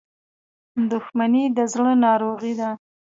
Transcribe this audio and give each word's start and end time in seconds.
•دښمني 0.91 1.43
د 1.57 1.59
زړه 1.73 1.91
ناروغي 2.05 2.53
ده. 2.59 2.69